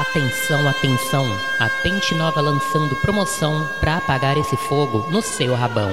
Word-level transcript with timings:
Atenção, 0.00 0.66
atenção! 0.66 1.26
A 1.58 1.68
Pente 1.68 2.14
Nova 2.14 2.40
lançando 2.40 2.96
promoção 3.02 3.68
para 3.80 3.98
apagar 3.98 4.38
esse 4.38 4.56
fogo 4.56 5.06
no 5.10 5.20
seu 5.20 5.54
rabão. 5.54 5.90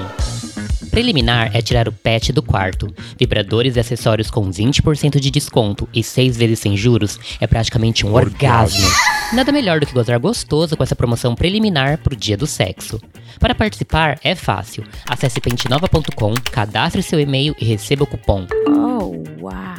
Preliminar 0.90 1.54
é 1.54 1.62
tirar 1.62 1.90
o 1.90 1.92
pet 1.92 2.32
do 2.32 2.42
quarto. 2.42 2.88
Vibradores 3.20 3.76
e 3.76 3.82
acessórios 3.82 4.32
com 4.32 4.50
20% 4.50 5.20
de 5.20 5.30
desconto 5.30 5.90
e 5.94 6.02
6 6.02 6.38
vezes 6.38 6.60
sem 6.60 6.78
juros 6.78 7.20
é 7.42 7.46
praticamente 7.46 8.06
um 8.06 8.14
orgasmo. 8.14 8.90
Nada 9.34 9.52
melhor 9.52 9.82
do 9.82 9.86
que 9.86 9.94
gozar 9.94 10.18
gostoso 10.18 10.78
com 10.78 10.84
essa 10.84 10.96
promoção 10.96 11.36
preliminar 11.36 11.98
pro 11.98 12.16
dia 12.16 12.38
do 12.38 12.48
sexo. 12.48 13.02
Para 13.42 13.54
participar 13.54 14.18
é 14.24 14.36
fácil. 14.36 14.86
Acesse 15.06 15.42
pentenova.com, 15.42 16.34
cadastre 16.50 17.04
seu 17.04 17.20
e-mail 17.20 17.54
e 17.60 17.66
receba 17.66 18.06
o 18.06 18.08
cupom. 18.08 18.48
Oh, 18.70 18.97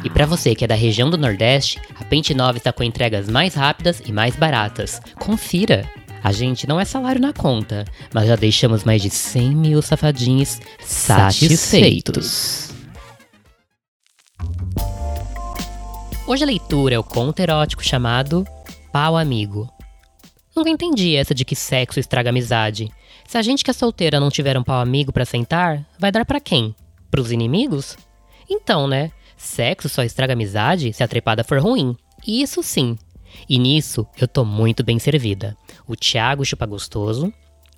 E 0.03 0.09
para 0.09 0.25
você 0.25 0.55
que 0.55 0.63
é 0.63 0.67
da 0.67 0.75
região 0.75 1.09
do 1.09 1.17
Nordeste, 1.17 1.79
a 1.99 2.03
Pente 2.03 2.33
Nova 2.33 2.57
está 2.57 2.71
com 2.71 2.83
entregas 2.83 3.29
mais 3.29 3.53
rápidas 3.53 4.01
e 4.05 4.11
mais 4.11 4.35
baratas. 4.35 5.01
Confira! 5.15 5.89
A 6.23 6.31
gente 6.31 6.67
não 6.67 6.79
é 6.79 6.85
salário 6.85 7.21
na 7.21 7.31
conta, 7.31 7.85
mas 8.13 8.27
já 8.27 8.35
deixamos 8.35 8.83
mais 8.83 9.01
de 9.01 9.09
100 9.09 9.55
mil 9.55 9.81
safadinhos 9.81 10.59
satisfeitos. 10.81 12.73
Hoje 16.27 16.43
a 16.43 16.47
leitura 16.47 16.95
é 16.95 16.99
o 16.99 17.03
conto 17.03 17.39
erótico 17.39 17.83
chamado 17.83 18.45
Pau 18.91 19.17
Amigo. 19.17 19.67
Nunca 20.55 20.69
entendi 20.69 21.15
essa 21.15 21.33
de 21.33 21.45
que 21.45 21.55
sexo 21.55 21.99
estraga 21.99 22.29
amizade. 22.29 22.91
Se 23.25 23.37
a 23.37 23.41
gente 23.41 23.63
que 23.63 23.71
é 23.71 23.73
solteira 23.73 24.19
não 24.19 24.29
tiver 24.29 24.57
um 24.57 24.63
pau 24.63 24.81
amigo 24.81 25.13
para 25.13 25.25
sentar, 25.25 25.85
vai 25.97 26.11
dar 26.11 26.25
para 26.25 26.39
quem? 26.39 26.75
Pros 27.09 27.31
inimigos? 27.31 27.97
Então, 28.49 28.87
né? 28.87 29.11
Sexo 29.39 29.87
só 29.87 30.03
estraga 30.03 30.33
amizade 30.33 30.91
se 30.91 31.01
a 31.01 31.07
trepada 31.07 31.45
for 31.45 31.59
ruim. 31.59 31.95
Isso 32.27 32.61
sim. 32.61 32.97
E 33.47 33.57
nisso 33.57 34.05
eu 34.19 34.27
tô 34.27 34.43
muito 34.43 34.83
bem 34.83 34.99
servida. 34.99 35.55
O 35.87 35.95
Thiago 35.95 36.43
chupa 36.43 36.65
gostoso, 36.65 37.33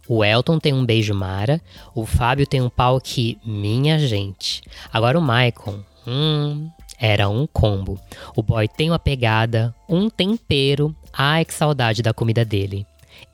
o 0.08 0.26
Elton 0.26 0.58
tem 0.58 0.74
um 0.74 0.84
beijo 0.84 1.14
mara, 1.14 1.62
o 1.94 2.04
Fábio 2.04 2.48
tem 2.48 2.60
um 2.62 2.70
pau 2.70 3.00
que, 3.00 3.38
minha 3.46 4.00
gente. 4.00 4.64
Agora 4.92 5.20
o 5.20 5.22
Maicon, 5.22 5.84
hum, 6.08 6.68
era 7.00 7.30
um 7.30 7.46
combo. 7.46 8.00
O 8.36 8.42
boy 8.42 8.68
tem 8.68 8.90
uma 8.90 8.98
pegada, 9.00 9.74
um 9.88 10.10
tempero, 10.10 10.96
ai 11.14 11.46
que 11.46 11.54
saudade 11.54 12.02
da 12.02 12.12
comida 12.12 12.44
dele. 12.44 12.88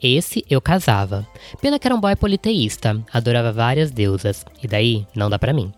Esse 0.03 0.45
eu 0.49 0.59
casava. 0.59 1.25
Pena 1.61 1.79
que 1.79 1.87
era 1.87 1.95
um 1.95 2.01
boy 2.01 2.15
politeísta, 2.17 3.01
adorava 3.13 3.53
várias 3.53 3.89
deusas, 3.89 4.45
e 4.61 4.67
daí 4.67 5.07
não 5.15 5.29
dá 5.29 5.39
pra 5.39 5.53
mim. 5.53 5.71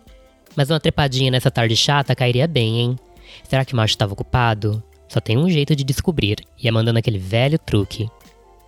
Mas 0.56 0.70
uma 0.70 0.80
trepadinha 0.80 1.30
nessa 1.30 1.50
tarde 1.50 1.76
chata 1.76 2.14
cairia 2.14 2.46
bem, 2.46 2.80
hein? 2.80 2.96
Será 3.48 3.64
que 3.64 3.72
o 3.72 3.76
macho 3.76 3.92
estava 3.92 4.12
ocupado? 4.12 4.82
Só 5.08 5.20
tem 5.20 5.36
um 5.36 5.50
jeito 5.50 5.74
de 5.74 5.84
descobrir, 5.84 6.38
e 6.62 6.68
é 6.68 6.70
mandando 6.70 6.98
aquele 6.98 7.18
velho 7.18 7.58
truque. 7.58 8.08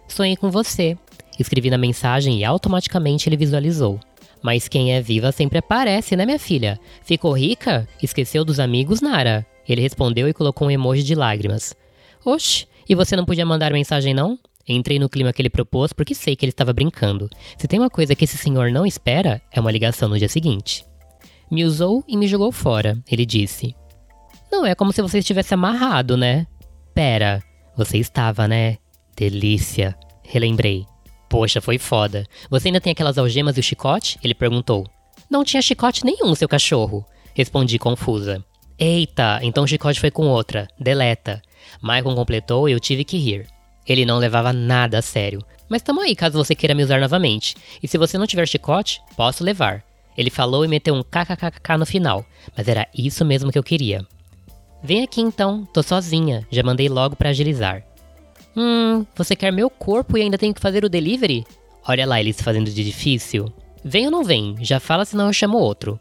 Sonhei 0.08 0.36
com 0.36 0.50
você. 0.50 0.96
Escrevi 1.38 1.70
na 1.70 1.78
mensagem 1.78 2.38
e 2.38 2.44
automaticamente 2.44 3.28
ele 3.28 3.36
visualizou. 3.36 3.98
Mas 4.42 4.68
quem 4.68 4.92
é 4.92 5.00
viva 5.00 5.30
sempre 5.30 5.58
aparece, 5.58 6.16
né, 6.16 6.26
minha 6.26 6.38
filha? 6.38 6.78
Ficou 7.04 7.32
rica? 7.32 7.88
Esqueceu 8.02 8.44
dos 8.44 8.58
amigos, 8.58 9.00
Nara? 9.00 9.46
Ele 9.68 9.80
respondeu 9.80 10.28
e 10.28 10.34
colocou 10.34 10.66
um 10.66 10.70
emoji 10.70 11.02
de 11.02 11.14
lágrimas. 11.14 11.74
Oxe, 12.24 12.66
e 12.88 12.94
você 12.94 13.14
não 13.14 13.24
podia 13.24 13.46
mandar 13.46 13.72
mensagem 13.72 14.12
não? 14.12 14.38
Entrei 14.68 14.98
no 14.98 15.08
clima 15.08 15.32
que 15.32 15.40
ele 15.40 15.50
propôs 15.50 15.92
porque 15.92 16.14
sei 16.14 16.36
que 16.36 16.44
ele 16.44 16.50
estava 16.50 16.72
brincando. 16.72 17.30
Se 17.56 17.68
tem 17.68 17.78
uma 17.78 17.90
coisa 17.90 18.14
que 18.14 18.24
esse 18.24 18.36
senhor 18.36 18.70
não 18.70 18.84
espera, 18.84 19.40
é 19.52 19.60
uma 19.60 19.70
ligação 19.70 20.08
no 20.08 20.18
dia 20.18 20.28
seguinte. 20.28 20.84
Me 21.52 21.66
usou 21.66 22.02
e 22.08 22.16
me 22.16 22.26
jogou 22.26 22.50
fora, 22.50 22.98
ele 23.06 23.26
disse. 23.26 23.76
Não 24.50 24.64
é 24.64 24.74
como 24.74 24.90
se 24.90 25.02
você 25.02 25.18
estivesse 25.18 25.52
amarrado, 25.52 26.16
né? 26.16 26.46
Pera, 26.94 27.42
você 27.76 27.98
estava, 27.98 28.48
né? 28.48 28.78
Delícia. 29.14 29.94
Relembrei. 30.22 30.86
Poxa, 31.28 31.60
foi 31.60 31.76
foda. 31.76 32.26
Você 32.48 32.68
ainda 32.68 32.80
tem 32.80 32.92
aquelas 32.92 33.18
algemas 33.18 33.58
e 33.58 33.60
o 33.60 33.62
chicote? 33.62 34.18
Ele 34.24 34.32
perguntou. 34.32 34.88
Não 35.28 35.44
tinha 35.44 35.60
chicote 35.60 36.06
nenhum, 36.06 36.34
seu 36.34 36.48
cachorro. 36.48 37.04
Respondi 37.34 37.78
confusa. 37.78 38.42
Eita, 38.78 39.38
então 39.42 39.64
o 39.64 39.68
chicote 39.68 40.00
foi 40.00 40.10
com 40.10 40.28
outra. 40.28 40.66
Deleta. 40.80 41.42
Michael 41.82 42.14
completou 42.14 42.66
e 42.66 42.72
eu 42.72 42.80
tive 42.80 43.04
que 43.04 43.18
rir. 43.18 43.46
Ele 43.86 44.06
não 44.06 44.16
levava 44.16 44.54
nada 44.54 45.00
a 45.00 45.02
sério. 45.02 45.44
Mas 45.68 45.82
tamo 45.82 46.00
aí 46.00 46.16
caso 46.16 46.42
você 46.42 46.54
queira 46.54 46.74
me 46.74 46.82
usar 46.82 46.98
novamente. 46.98 47.54
E 47.82 47.86
se 47.86 47.98
você 47.98 48.16
não 48.16 48.26
tiver 48.26 48.48
chicote, 48.48 49.02
posso 49.14 49.44
levar. 49.44 49.84
Ele 50.16 50.30
falou 50.30 50.64
e 50.64 50.68
meteu 50.68 50.94
um 50.94 51.02
kkkk 51.02 51.76
no 51.78 51.86
final, 51.86 52.24
mas 52.56 52.68
era 52.68 52.86
isso 52.96 53.24
mesmo 53.24 53.50
que 53.50 53.58
eu 53.58 53.62
queria. 53.62 54.06
Vem 54.82 55.02
aqui 55.02 55.20
então, 55.20 55.64
tô 55.72 55.82
sozinha, 55.82 56.46
já 56.50 56.62
mandei 56.62 56.88
logo 56.88 57.16
para 57.16 57.30
agilizar. 57.30 57.82
Hum, 58.56 59.06
você 59.14 59.34
quer 59.34 59.52
meu 59.52 59.70
corpo 59.70 60.18
e 60.18 60.22
ainda 60.22 60.36
tenho 60.36 60.52
que 60.52 60.60
fazer 60.60 60.84
o 60.84 60.88
delivery? 60.88 61.46
Olha 61.86 62.06
lá 62.06 62.20
ele 62.20 62.32
se 62.32 62.42
fazendo 62.42 62.70
de 62.70 62.84
difícil. 62.84 63.52
Vem 63.84 64.06
ou 64.06 64.10
não 64.10 64.24
vem? 64.24 64.56
Já 64.60 64.78
fala 64.78 65.04
senão 65.04 65.26
eu 65.26 65.32
chamo 65.32 65.58
outro. 65.58 65.98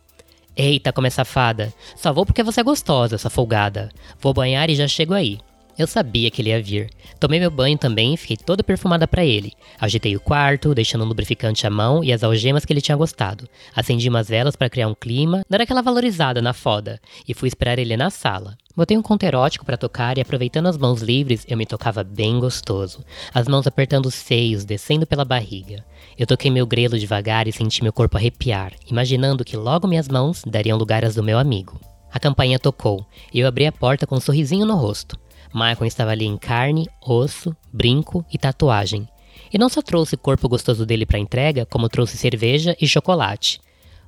Eita, 0.55 0.91
como 0.91 1.07
é 1.07 1.09
safada. 1.09 1.73
Só 1.95 2.11
vou 2.11 2.25
porque 2.25 2.43
você 2.43 2.59
é 2.59 2.63
gostosa, 2.63 3.17
sua 3.17 3.29
folgada. 3.29 3.89
Vou 4.19 4.33
banhar 4.33 4.69
e 4.69 4.75
já 4.75 4.87
chego 4.87 5.13
aí. 5.13 5.39
Eu 5.77 5.87
sabia 5.87 6.29
que 6.29 6.41
ele 6.41 6.49
ia 6.49 6.61
vir. 6.61 6.89
Tomei 7.19 7.39
meu 7.39 7.49
banho 7.49 7.77
também 7.77 8.17
fiquei 8.17 8.37
toda 8.37 8.63
perfumada 8.63 9.07
para 9.07 9.23
ele. 9.23 9.53
Agitei 9.79 10.15
o 10.15 10.19
quarto, 10.19 10.75
deixando 10.75 11.01
o 11.03 11.07
lubrificante 11.07 11.65
à 11.65 11.69
mão 11.69 12.03
e 12.03 12.11
as 12.11 12.23
algemas 12.23 12.65
que 12.65 12.73
ele 12.73 12.81
tinha 12.81 12.97
gostado. 12.97 13.47
Acendi 13.75 14.09
umas 14.09 14.27
velas 14.27 14.55
para 14.55 14.69
criar 14.69 14.87
um 14.87 14.95
clima, 14.95 15.43
dar 15.49 15.61
aquela 15.61 15.81
valorizada 15.81 16.41
na 16.41 16.53
foda, 16.53 16.99
e 17.27 17.33
fui 17.33 17.47
esperar 17.47 17.79
ele 17.79 17.95
na 17.95 18.09
sala. 18.09 18.57
Botei 18.75 18.97
um 18.97 19.01
conto 19.01 19.23
erótico 19.23 19.65
para 19.65 19.77
tocar 19.77 20.17
e 20.17 20.21
aproveitando 20.21 20.67
as 20.67 20.77
mãos 20.77 21.01
livres, 21.01 21.45
eu 21.47 21.57
me 21.57 21.65
tocava 21.65 22.03
bem 22.03 22.39
gostoso. 22.39 23.03
As 23.33 23.47
mãos 23.47 23.67
apertando 23.67 24.05
os 24.05 24.15
seios, 24.15 24.63
descendo 24.63 25.05
pela 25.05 25.25
barriga. 25.25 25.83
Eu 26.17 26.25
toquei 26.25 26.49
meu 26.49 26.65
grelo 26.65 26.97
devagar 26.97 27.47
e 27.47 27.51
senti 27.51 27.83
meu 27.83 27.91
corpo 27.91 28.17
arrepiar, 28.17 28.73
imaginando 28.89 29.43
que 29.43 29.57
logo 29.57 29.87
minhas 29.87 30.07
mãos 30.07 30.41
dariam 30.45 30.77
lugar 30.77 31.03
às 31.03 31.15
do 31.15 31.23
meu 31.23 31.37
amigo. 31.37 31.79
A 32.11 32.19
campainha 32.19 32.59
tocou 32.59 33.05
e 33.33 33.39
eu 33.39 33.47
abri 33.47 33.65
a 33.65 33.71
porta 33.71 34.05
com 34.05 34.15
um 34.15 34.21
sorrisinho 34.21 34.65
no 34.65 34.75
rosto. 34.75 35.17
Michael 35.53 35.85
estava 35.85 36.11
ali 36.11 36.25
em 36.25 36.37
carne, 36.37 36.87
osso, 37.01 37.55
brinco 37.71 38.25
e 38.31 38.37
tatuagem. 38.37 39.07
E 39.53 39.57
não 39.57 39.69
só 39.69 39.81
trouxe 39.81 40.15
o 40.15 40.17
corpo 40.17 40.47
gostoso 40.47 40.85
dele 40.85 41.05
para 41.05 41.19
entrega, 41.19 41.65
como 41.65 41.89
trouxe 41.89 42.17
cerveja 42.17 42.75
e 42.79 42.87
chocolate. 42.87 43.59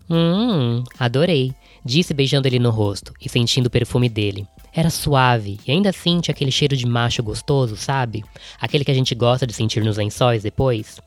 Hum, 0.10 0.84
adorei, 1.00 1.54
disse 1.84 2.14
beijando 2.14 2.48
ele 2.48 2.60
no 2.60 2.70
rosto 2.70 3.14
e 3.22 3.30
sentindo 3.30 3.68
o 3.68 3.72
perfume 3.72 4.10
dele. 4.10 4.48
Era 4.74 4.90
suave 4.90 5.60
e 5.68 5.72
ainda 5.72 5.90
assim 5.90 6.20
tinha 6.20 6.34
aquele 6.34 6.52
cheiro 6.52 6.76
de 6.76 6.86
macho 6.86 7.22
gostoso, 7.22 7.76
sabe? 7.76 8.24
Aquele 8.60 8.84
que 8.84 8.92
a 8.92 8.96
gente 8.96 9.14
gosta 9.14 9.46
de 9.46 9.54
sentir 9.54 9.84
nos 9.84 9.98
lençóis 9.98 10.44
depois. 10.44 11.00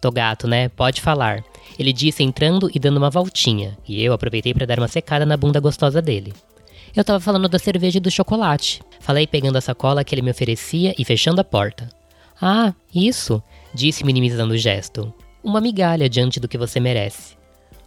Tô 0.00 0.10
gato, 0.10 0.46
né? 0.46 0.68
Pode 0.68 1.00
falar. 1.00 1.44
Ele 1.78 1.92
disse 1.92 2.22
entrando 2.22 2.70
e 2.74 2.78
dando 2.78 2.96
uma 2.96 3.10
voltinha, 3.10 3.76
e 3.86 4.02
eu 4.02 4.12
aproveitei 4.12 4.54
para 4.54 4.66
dar 4.66 4.78
uma 4.78 4.88
secada 4.88 5.26
na 5.26 5.36
bunda 5.36 5.60
gostosa 5.60 6.00
dele. 6.00 6.32
Eu 6.94 7.04
tava 7.04 7.20
falando 7.20 7.48
da 7.48 7.58
cerveja 7.58 7.98
e 7.98 8.00
do 8.00 8.10
chocolate. 8.10 8.82
Falei 9.00 9.26
pegando 9.26 9.56
a 9.56 9.60
sacola 9.60 10.04
que 10.04 10.14
ele 10.14 10.22
me 10.22 10.30
oferecia 10.30 10.94
e 10.98 11.04
fechando 11.04 11.40
a 11.40 11.44
porta. 11.44 11.88
Ah, 12.40 12.74
isso, 12.94 13.42
disse 13.72 14.04
minimizando 14.04 14.54
o 14.54 14.58
gesto. 14.58 15.12
Uma 15.42 15.60
migalha 15.60 16.08
diante 16.08 16.40
do 16.40 16.48
que 16.48 16.58
você 16.58 16.80
merece. 16.80 17.36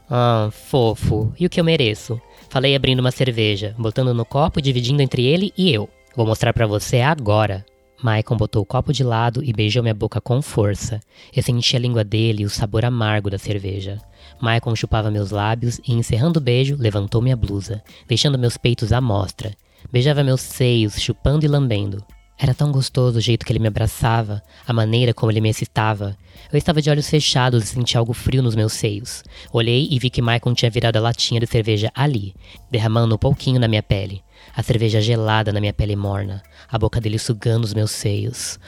Ah, 0.09 0.49
fofo, 0.51 1.33
e 1.39 1.45
o 1.45 1.49
que 1.49 1.59
eu 1.59 1.63
mereço? 1.63 2.19
Falei 2.49 2.75
abrindo 2.75 2.99
uma 2.99 3.11
cerveja, 3.11 3.75
botando 3.77 4.13
no 4.13 4.25
copo 4.25 4.59
e 4.59 4.61
dividindo 4.61 5.01
entre 5.01 5.25
ele 5.25 5.51
e 5.57 5.73
eu. 5.73 5.89
Vou 6.15 6.25
mostrar 6.25 6.53
para 6.53 6.67
você 6.67 7.01
agora. 7.01 7.65
Maicon 8.03 8.35
botou 8.35 8.61
o 8.61 8.65
copo 8.65 8.91
de 8.91 9.01
lado 9.01 9.41
e 9.41 9.53
beijou 9.53 9.81
minha 9.81 9.93
boca 9.93 10.19
com 10.19 10.41
força. 10.41 10.99
Eu 11.33 11.41
senti 11.41 11.77
a 11.77 11.79
língua 11.79 12.03
dele 12.03 12.43
e 12.43 12.45
o 12.45 12.49
sabor 12.49 12.83
amargo 12.83 13.29
da 13.29 13.37
cerveja. 13.37 13.97
Maicon 14.41 14.75
chupava 14.75 15.09
meus 15.09 15.31
lábios 15.31 15.79
e, 15.87 15.93
encerrando 15.93 16.37
o 16.37 16.43
beijo, 16.43 16.75
levantou 16.77 17.21
minha 17.21 17.37
blusa, 17.37 17.81
deixando 18.05 18.37
meus 18.37 18.57
peitos 18.57 18.91
à 18.91 18.99
mostra. 18.99 19.55
Beijava 19.89 20.21
meus 20.21 20.41
seios, 20.41 20.99
chupando 20.99 21.45
e 21.45 21.47
lambendo. 21.47 22.03
Era 22.37 22.53
tão 22.53 22.71
gostoso 22.71 23.19
o 23.19 23.21
jeito 23.21 23.45
que 23.45 23.51
ele 23.51 23.59
me 23.59 23.67
abraçava, 23.67 24.41
a 24.67 24.73
maneira 24.73 25.13
como 25.13 25.31
ele 25.31 25.39
me 25.39 25.49
excitava. 25.49 26.17
Eu 26.51 26.57
estava 26.57 26.81
de 26.81 26.89
olhos 26.89 27.09
fechados 27.09 27.63
e 27.63 27.67
senti 27.67 27.97
algo 27.97 28.13
frio 28.13 28.41
nos 28.41 28.55
meus 28.55 28.73
seios. 28.73 29.23
Olhei 29.51 29.87
e 29.89 29.99
vi 29.99 30.09
que 30.09 30.21
Maicon 30.21 30.53
tinha 30.53 30.71
virado 30.71 30.97
a 30.97 31.01
latinha 31.01 31.39
de 31.39 31.47
cerveja 31.47 31.91
ali, 31.95 32.33
derramando 32.69 33.15
um 33.15 33.17
pouquinho 33.17 33.59
na 33.59 33.67
minha 33.67 33.83
pele. 33.83 34.23
A 34.55 34.61
cerveja 34.61 34.99
gelada 34.99 35.53
na 35.53 35.59
minha 35.59 35.73
pele 35.73 35.95
morna, 35.95 36.43
a 36.69 36.77
boca 36.77 36.99
dele 36.99 37.17
sugando 37.17 37.63
os 37.63 37.73
meus 37.73 37.91
seios. 37.91 38.59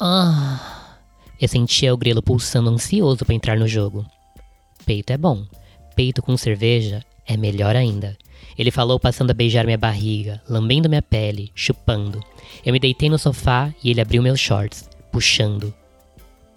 Ah! 0.00 0.98
Eu 1.40 1.48
sentia 1.48 1.92
o 1.92 1.96
grelo 1.96 2.22
pulsando 2.22 2.70
ansioso 2.70 3.24
para 3.24 3.34
entrar 3.34 3.58
no 3.58 3.66
jogo. 3.66 4.06
Peito 4.86 5.12
é 5.12 5.16
bom. 5.16 5.44
Peito 5.96 6.22
com 6.22 6.36
cerveja 6.36 7.04
é 7.26 7.36
melhor 7.36 7.74
ainda. 7.74 8.16
Ele 8.58 8.70
falou 8.70 8.98
passando 9.00 9.30
a 9.30 9.34
beijar 9.34 9.64
minha 9.64 9.78
barriga, 9.78 10.42
lambendo 10.48 10.88
minha 10.88 11.02
pele, 11.02 11.50
chupando. 11.54 12.20
Eu 12.64 12.72
me 12.72 12.78
deitei 12.78 13.08
no 13.08 13.18
sofá 13.18 13.72
e 13.82 13.90
ele 13.90 14.00
abriu 14.00 14.22
meus 14.22 14.40
shorts, 14.40 14.88
puxando. 15.10 15.74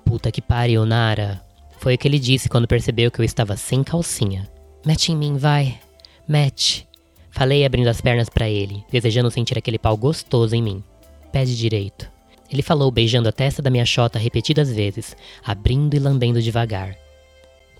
Puta 0.04 0.32
que 0.32 0.42
pariu, 0.42 0.86
Nara. 0.86 1.42
Foi 1.80 1.96
o 1.96 1.98
que 1.98 2.08
ele 2.08 2.20
disse 2.20 2.50
quando 2.50 2.68
percebeu 2.68 3.10
que 3.12 3.20
eu 3.20 3.26
estava 3.26 3.58
sem 3.58 3.84
calcinha. 3.84 4.50
Mete 4.86 5.12
em 5.12 5.16
mim, 5.16 5.38
vai. 5.38 5.80
Mete. 6.28 6.88
Falei 7.32 7.66
abrindo 7.66 7.88
as 7.88 8.00
pernas 8.00 8.30
para 8.30 8.50
ele, 8.50 8.84
desejando 8.92 9.32
sentir 9.32 9.58
aquele 9.58 9.78
pau 9.78 9.98
gostoso 9.98 10.56
em 10.56 10.62
mim. 10.62 10.84
Pede 11.32 11.58
direito. 11.58 12.10
Ele 12.50 12.62
falou, 12.62 12.90
beijando 12.92 13.28
a 13.28 13.32
testa 13.32 13.62
da 13.62 13.70
minha 13.70 13.86
chota 13.86 14.20
repetidas 14.20 14.72
vezes, 14.72 15.18
abrindo 15.44 15.96
e 15.96 16.00
lambendo 16.00 16.42
devagar. 16.42 16.96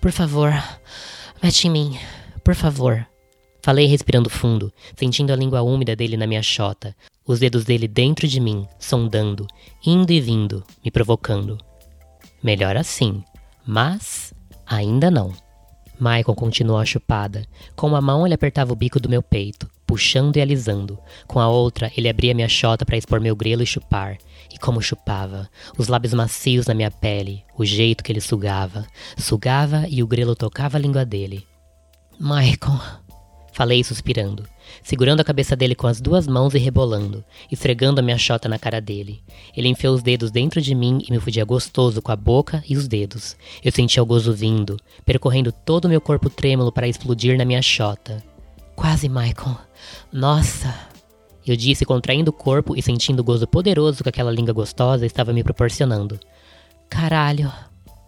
Por 0.00 0.12
favor, 0.12 0.52
mete 1.42 1.68
em 1.68 1.70
mim. 1.70 1.98
Por 2.44 2.54
favor. 2.54 3.06
Falei 3.66 3.86
respirando 3.86 4.30
fundo, 4.30 4.72
sentindo 4.96 5.32
a 5.32 5.36
língua 5.36 5.60
úmida 5.60 5.96
dele 5.96 6.16
na 6.16 6.24
minha 6.24 6.40
chota, 6.40 6.94
os 7.26 7.40
dedos 7.40 7.64
dele 7.64 7.88
dentro 7.88 8.28
de 8.28 8.38
mim, 8.38 8.64
sondando, 8.78 9.44
indo 9.84 10.12
e 10.12 10.20
vindo, 10.20 10.62
me 10.84 10.88
provocando. 10.88 11.58
Melhor 12.40 12.76
assim, 12.76 13.24
mas 13.66 14.32
ainda 14.64 15.10
não. 15.10 15.32
Michael 15.98 16.36
continuou 16.36 16.78
a 16.78 16.84
chupada. 16.84 17.44
Com 17.74 17.88
uma 17.88 18.00
mão 18.00 18.24
ele 18.24 18.36
apertava 18.36 18.72
o 18.72 18.76
bico 18.76 19.00
do 19.00 19.08
meu 19.08 19.20
peito, 19.20 19.68
puxando 19.84 20.36
e 20.36 20.40
alisando. 20.40 20.96
Com 21.26 21.40
a 21.40 21.48
outra 21.48 21.90
ele 21.96 22.08
abria 22.08 22.34
minha 22.34 22.48
chota 22.48 22.86
para 22.86 22.96
expor 22.96 23.20
meu 23.20 23.34
grelo 23.34 23.64
e 23.64 23.66
chupar. 23.66 24.16
E 24.54 24.56
como 24.60 24.80
chupava, 24.80 25.50
os 25.76 25.88
lábios 25.88 26.14
macios 26.14 26.68
na 26.68 26.74
minha 26.74 26.92
pele, 26.92 27.42
o 27.58 27.64
jeito 27.64 28.04
que 28.04 28.12
ele 28.12 28.20
sugava. 28.20 28.86
Sugava 29.18 29.86
e 29.88 30.04
o 30.04 30.06
grelo 30.06 30.36
tocava 30.36 30.76
a 30.76 30.80
língua 30.80 31.04
dele. 31.04 31.44
Michael, 32.20 32.80
falei 33.56 33.82
suspirando 33.82 34.44
segurando 34.82 35.20
a 35.20 35.24
cabeça 35.24 35.56
dele 35.56 35.74
com 35.74 35.86
as 35.86 36.00
duas 36.00 36.26
mãos 36.26 36.54
e 36.54 36.58
rebolando, 36.58 37.24
esfregando 37.50 38.00
a 38.00 38.02
minha 38.02 38.18
chota 38.18 38.48
na 38.48 38.58
cara 38.58 38.80
dele. 38.80 39.22
Ele 39.56 39.68
enfiou 39.68 39.94
os 39.94 40.02
dedos 40.02 40.30
dentro 40.30 40.60
de 40.60 40.74
mim 40.74 41.02
e 41.06 41.12
me 41.12 41.20
fudia 41.20 41.44
gostoso 41.44 42.02
com 42.02 42.12
a 42.12 42.16
boca 42.16 42.62
e 42.68 42.76
os 42.76 42.88
dedos. 42.88 43.36
Eu 43.64 43.72
sentia 43.72 44.02
o 44.02 44.06
gozo 44.06 44.32
vindo, 44.32 44.76
percorrendo 45.04 45.52
todo 45.52 45.86
o 45.86 45.88
meu 45.88 46.00
corpo 46.00 46.30
trêmulo 46.30 46.70
para 46.70 46.88
explodir 46.88 47.36
na 47.36 47.44
minha 47.44 47.62
chota. 47.62 48.22
Quase, 48.74 49.08
Michael. 49.08 49.58
Nossa! 50.12 50.74
Eu 51.46 51.56
disse, 51.56 51.84
contraindo 51.84 52.30
o 52.30 52.34
corpo 52.34 52.76
e 52.76 52.82
sentindo 52.82 53.20
o 53.20 53.24
gozo 53.24 53.46
poderoso 53.46 54.02
que 54.02 54.08
aquela 54.08 54.32
língua 54.32 54.52
gostosa 54.52 55.06
estava 55.06 55.32
me 55.32 55.44
proporcionando. 55.44 56.18
Caralho! 56.88 57.52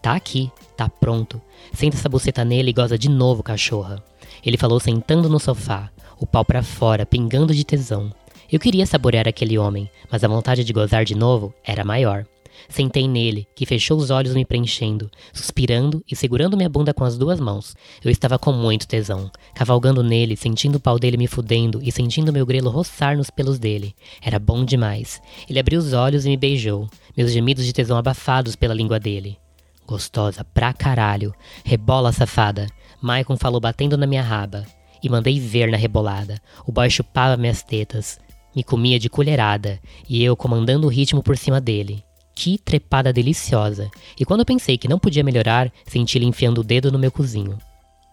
Tá 0.02 0.14
aqui, 0.14 0.50
tá 0.76 0.88
pronto. 0.88 1.40
Senta 1.72 1.96
essa 1.96 2.08
buceta 2.08 2.44
nele 2.44 2.70
e 2.70 2.72
goza 2.72 2.96
de 2.96 3.08
novo, 3.08 3.42
cachorra. 3.42 4.02
Ele 4.44 4.56
falou 4.56 4.80
sentando 4.80 5.28
no 5.28 5.38
sofá, 5.38 5.90
o 6.18 6.26
pau 6.26 6.44
para 6.44 6.62
fora, 6.62 7.06
pingando 7.06 7.54
de 7.54 7.64
tesão. 7.64 8.12
Eu 8.50 8.58
queria 8.58 8.86
saborear 8.86 9.28
aquele 9.28 9.58
homem, 9.58 9.90
mas 10.10 10.24
a 10.24 10.28
vontade 10.28 10.64
de 10.64 10.72
gozar 10.72 11.04
de 11.04 11.14
novo 11.14 11.54
era 11.64 11.84
maior. 11.84 12.24
Sentei 12.68 13.06
nele, 13.06 13.46
que 13.54 13.66
fechou 13.66 13.96
os 13.98 14.10
olhos 14.10 14.34
me 14.34 14.44
preenchendo, 14.44 15.10
suspirando 15.32 16.02
e 16.10 16.16
segurando 16.16 16.56
minha 16.56 16.68
bunda 16.68 16.92
com 16.92 17.04
as 17.04 17.16
duas 17.16 17.38
mãos. 17.38 17.76
Eu 18.04 18.10
estava 18.10 18.38
com 18.38 18.52
muito 18.52 18.86
tesão, 18.86 19.30
cavalgando 19.54 20.02
nele, 20.02 20.36
sentindo 20.36 20.76
o 20.76 20.80
pau 20.80 20.98
dele 20.98 21.16
me 21.16 21.26
fudendo 21.26 21.80
e 21.82 21.92
sentindo 21.92 22.32
meu 22.32 22.44
grelo 22.44 22.70
roçar 22.70 23.16
nos 23.16 23.30
pelos 23.30 23.58
dele. 23.58 23.94
Era 24.20 24.38
bom 24.38 24.64
demais. 24.64 25.20
Ele 25.48 25.58
abriu 25.58 25.78
os 25.78 25.92
olhos 25.92 26.26
e 26.26 26.28
me 26.28 26.36
beijou, 26.36 26.88
meus 27.16 27.32
gemidos 27.32 27.64
de 27.64 27.72
tesão 27.72 27.96
abafados 27.96 28.56
pela 28.56 28.74
língua 28.74 28.98
dele. 28.98 29.38
Gostosa 29.86 30.44
pra 30.44 30.72
caralho. 30.72 31.34
Rebola, 31.64 32.12
safada. 32.12 32.66
Maicon 33.00 33.36
falou 33.36 33.60
batendo 33.60 33.96
na 33.96 34.06
minha 34.06 34.22
raba 34.22 34.64
e 35.02 35.08
mandei 35.08 35.38
ver 35.38 35.70
na 35.70 35.76
rebolada. 35.76 36.40
O 36.66 36.72
boy 36.72 36.90
chupava 36.90 37.36
minhas 37.36 37.62
tetas, 37.62 38.18
me 38.54 38.64
comia 38.64 38.98
de 38.98 39.08
colherada 39.08 39.78
e 40.08 40.22
eu 40.22 40.36
comandando 40.36 40.86
o 40.86 40.90
ritmo 40.90 41.22
por 41.22 41.36
cima 41.36 41.60
dele. 41.60 42.02
Que 42.34 42.56
trepada 42.56 43.12
deliciosa! 43.12 43.90
E 44.18 44.24
quando 44.24 44.40
eu 44.40 44.46
pensei 44.46 44.78
que 44.78 44.88
não 44.88 44.98
podia 44.98 45.24
melhorar, 45.24 45.72
senti 45.86 46.18
ele 46.18 46.26
enfiando 46.26 46.58
o 46.58 46.64
dedo 46.64 46.92
no 46.92 46.98
meu 46.98 47.10
cozinho. 47.10 47.58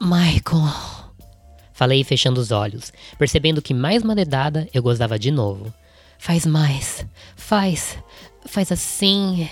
Michael. 0.02 0.72
Falei 1.74 2.04
fechando 2.04 2.40
os 2.40 2.52
olhos, 2.52 2.92
percebendo 3.20 3.62
que 3.62 3.74
mais 3.74 4.02
uma 4.02 4.16
dedada 4.16 4.68
eu 4.74 4.82
gozava 4.82 5.20
de 5.20 5.30
novo. 5.30 5.72
Faz 6.18 6.46
mais. 6.46 7.06
Faz. 7.36 7.98
Faz 8.46 8.72
assim. 8.72 9.50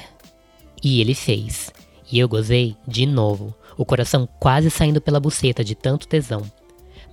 E 0.83 1.01
ele 1.01 1.13
fez. 1.13 1.71
E 2.11 2.17
eu 2.17 2.27
gozei 2.27 2.75
de 2.87 3.05
novo, 3.05 3.53
o 3.77 3.85
coração 3.85 4.27
quase 4.39 4.69
saindo 4.69 5.01
pela 5.01 5.19
buceta 5.19 5.63
de 5.63 5.75
tanto 5.75 6.07
tesão. 6.07 6.43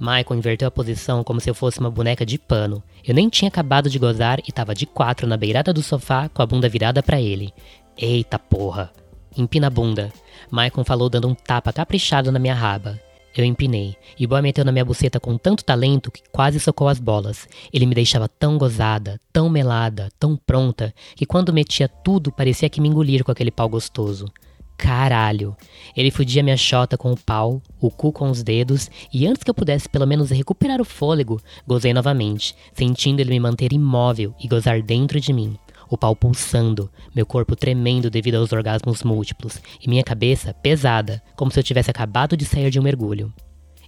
Michael 0.01 0.39
inverteu 0.39 0.67
a 0.67 0.71
posição 0.71 1.23
como 1.23 1.41
se 1.41 1.51
eu 1.51 1.55
fosse 1.55 1.79
uma 1.79 1.91
boneca 1.91 2.25
de 2.25 2.39
pano. 2.39 2.83
Eu 3.07 3.15
nem 3.15 3.29
tinha 3.29 3.49
acabado 3.49 3.91
de 3.91 3.99
gozar 3.99 4.41
e 4.49 4.51
tava 4.51 4.75
de 4.75 4.87
quatro 4.87 5.27
na 5.27 5.37
beirada 5.37 5.75
do 5.75 5.83
sofá 5.83 6.29
com 6.31 6.41
a 6.41 6.47
bunda 6.47 6.71
virada 6.71 7.03
para 7.03 7.21
ele. 7.21 7.53
Eita 7.99 8.39
porra! 8.39 8.91
Empina 9.37 9.67
a 9.67 9.71
bunda. 9.71 10.11
Michael 10.51 10.85
falou 10.85 11.11
dando 11.11 11.29
um 11.29 11.35
tapa 11.35 11.73
caprichado 11.73 12.33
na 12.33 12.39
minha 12.39 12.55
raba. 12.55 12.99
Eu 13.37 13.45
empinei, 13.45 13.95
e 14.19 14.25
o 14.25 14.29
boy 14.29 14.43
meteu 14.43 14.65
na 14.65 14.73
minha 14.73 14.85
buceta 14.85 15.21
com 15.21 15.39
tanto 15.39 15.65
talento 15.65 16.11
que 16.11 16.23
quase 16.33 16.59
socou 16.59 16.89
as 16.89 16.99
bolas. 16.99 17.47
Ele 17.73 17.87
me 17.87 17.95
deixava 17.95 18.27
tão 18.27 18.59
gozada, 18.59 19.21
tão 19.33 19.49
melada, 19.49 20.09
tão 20.19 20.35
pronta, 20.35 20.93
que 21.15 21.27
quando 21.27 21.53
metia 21.53 21.87
tudo 21.89 22.33
parecia 22.33 22.69
que 22.69 22.81
me 22.81 22.89
engolir 22.89 23.23
com 23.23 23.31
aquele 23.31 23.53
pau 23.53 23.69
gostoso 23.69 24.33
caralho. 24.81 25.55
Ele 25.94 26.11
fudia 26.11 26.43
minha 26.43 26.56
chota 26.56 26.97
com 26.97 27.12
o 27.12 27.17
pau, 27.17 27.61
o 27.79 27.91
cu 27.91 28.11
com 28.11 28.31
os 28.31 28.43
dedos, 28.43 28.91
e 29.12 29.27
antes 29.27 29.44
que 29.44 29.50
eu 29.50 29.55
pudesse 29.55 29.87
pelo 29.88 30.06
menos 30.06 30.31
recuperar 30.31 30.81
o 30.81 30.87
fôlego, 30.87 31.38
gozei 31.67 31.93
novamente, 31.93 32.55
sentindo 32.73 33.21
ele 33.21 33.31
me 33.31 33.38
manter 33.38 33.75
imóvel 33.75 34.35
e 34.41 34.49
gozar 34.49 34.81
dentro 34.81 35.21
de 35.21 35.35
mim. 35.35 35.59
O 35.91 35.99
pau 35.99 36.17
pulsando, 36.17 36.91
meu 37.15 37.27
corpo 37.27 37.55
tremendo 37.55 38.09
devido 38.09 38.37
aos 38.37 38.53
orgasmos 38.53 39.03
múltiplos, 39.03 39.61
e 39.85 39.88
minha 39.88 40.03
cabeça 40.03 40.55
pesada, 40.55 41.23
como 41.37 41.50
se 41.50 41.61
eu 41.61 41.65
tivesse 41.65 41.91
acabado 41.91 42.37
de 42.37 42.47
sair 42.47 42.71
de 42.71 42.81
um 42.81 42.83
mergulho. 42.83 43.31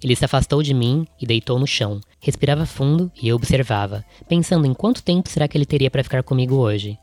Ele 0.03 0.15
se 0.15 0.25
afastou 0.25 0.63
de 0.63 0.75
mim 0.75 1.07
e 1.19 1.25
deitou 1.25 1.59
no 1.59 1.67
chão. 1.67 2.01
Respirava 2.21 2.67
fundo 2.67 3.11
e 3.23 3.29
eu 3.29 3.37
observava, 3.37 4.05
pensando 4.29 4.67
em 4.67 4.75
quanto 4.75 5.03
tempo 5.03 5.29
será 5.29 5.47
que 5.49 5.57
ele 5.57 5.65
teria 5.65 5.91
para 5.91 6.03
ficar 6.03 6.23
comigo 6.25 6.57
hoje. 6.57 6.99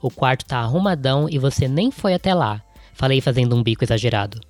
O 0.00 0.10
quarto 0.10 0.44
tá 0.44 0.58
arrumadão 0.58 1.26
e 1.28 1.36
você 1.38 1.66
nem 1.66 1.90
foi 1.90 2.14
até 2.14 2.32
lá, 2.32 2.62
Falei 2.96 3.20
fazendo 3.20 3.54
um 3.54 3.62
bico 3.62 3.84
exagerado. 3.84 4.40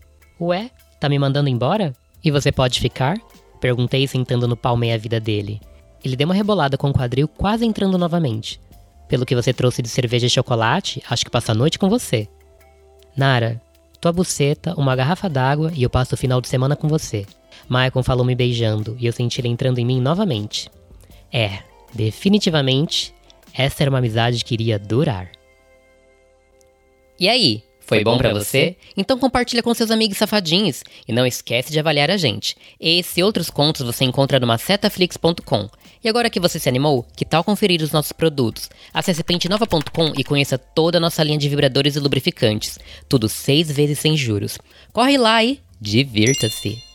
Ué, 0.41 0.71
tá 1.01 1.09
me 1.09 1.19
mandando 1.19 1.49
embora? 1.49 1.93
E 2.25 2.31
você 2.31 2.53
pode 2.53 2.81
ficar? 2.81 3.17
Perguntei 3.61 4.07
sentando 4.07 4.47
no 4.47 4.57
pau 4.57 4.77
meia-vida 4.77 5.19
dele. 5.19 5.61
Ele 6.05 6.15
deu 6.15 6.27
uma 6.27 6.35
rebolada 6.35 6.79
com 6.79 6.89
o 6.89 6.95
quadril 6.95 7.27
quase 7.27 7.67
entrando 7.67 7.99
novamente. 7.99 8.61
Pelo 9.09 9.27
que 9.27 9.35
você 9.35 9.53
trouxe 9.53 9.83
de 9.83 9.89
cerveja 9.89 10.27
e 10.27 10.31
chocolate, 10.31 11.03
acho 11.11 11.25
que 11.25 11.31
passo 11.31 11.51
a 11.51 11.55
noite 11.55 11.79
com 11.79 11.89
você. 11.89 12.29
Nara, 13.17 13.61
tua 14.01 14.13
buceta, 14.13 14.75
uma 14.79 14.95
garrafa 14.95 15.29
d'água 15.29 15.73
e 15.75 15.83
eu 15.83 15.91
passo 15.91 16.15
o 16.15 16.19
final 16.19 16.41
de 16.41 16.49
semana 16.49 16.77
com 16.77 16.87
você. 16.87 17.27
Michael 17.69 18.05
falou 18.05 18.25
me 18.25 18.35
beijando 18.37 18.97
e 19.01 19.07
eu 19.07 19.13
senti 19.13 19.41
ele 19.41 19.49
entrando 19.49 19.79
em 19.79 19.85
mim 19.85 20.01
novamente. 20.01 20.71
É, 21.33 21.59
definitivamente, 21.93 23.13
essa 23.53 23.83
era 23.83 23.91
uma 23.91 23.99
amizade 23.99 24.45
que 24.45 24.55
iria 24.55 24.79
durar. 24.79 25.31
E 27.19 27.29
aí, 27.29 27.65
foi, 27.87 28.03
bom, 28.03 28.19
para 28.19 28.33
você? 28.35 28.77
Então 28.97 29.17
compartilha 29.17 29.63
com 29.63 29.73
seus 29.73 29.93
amigos 29.93 30.19
safadinhos 30.19 30.83
e 31.07 31.13
não 31.13 31.25
esquece 31.25 31.71
de 31.71 31.79
avaliar 31.79 32.11
a 32.11 32.17
gente. 32.17 32.57
Esse 32.81 33.21
e 33.21 33.23
outros 33.23 33.49
contos 33.49 33.83
você 33.83 34.05
encontra 34.05 34.41
no 34.41 34.47
macetaflix.com. 34.47 35.69
E 36.03 36.09
agora 36.09 36.29
que 36.29 36.41
você 36.41 36.59
se 36.59 36.69
animou, 36.69 37.07
que 37.17 37.25
tal 37.25 37.45
conferir 37.45 37.81
os 37.83 37.93
nossos 37.93 38.13
produtos? 38.13 38.69
Acesse 38.93 39.23
pentenova.com 39.23 40.13
e 40.19 40.25
conheça 40.25 40.59
toda 40.59 40.99
a 40.99 41.01
nossa 41.01 41.23
linha 41.23 41.39
de 41.39 41.49
vibradores 41.49 41.95
e 41.95 42.01
lubrificantes. 42.01 42.79
Tudo 43.09 43.29
seis 43.29 43.71
vezes 43.71 44.01
sem 44.01 44.17
juros. 44.17 44.59
Corre 44.93 45.17
lá 45.17 45.43
e 45.45 45.61
divirta-se! 45.81 46.86